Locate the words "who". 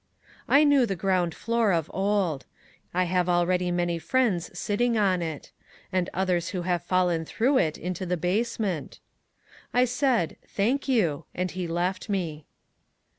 6.49-6.63